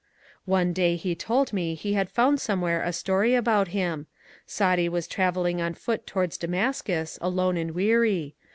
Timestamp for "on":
5.61-5.75